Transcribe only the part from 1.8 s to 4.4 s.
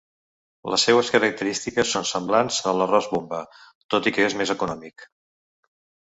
són semblants a l'arròs Bomba, tot i que és